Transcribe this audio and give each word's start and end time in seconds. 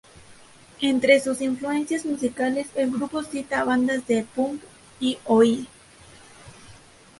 Entre 0.81 1.19
sus 1.19 1.41
influencias 1.41 2.07
musicales, 2.07 2.67
el 2.73 2.89
grupo 2.89 3.21
cita 3.21 3.59
a 3.61 3.65
bandas 3.65 4.07
de 4.07 4.23
punk 4.23 4.59
y 4.99 5.19
oi!. 5.25 5.67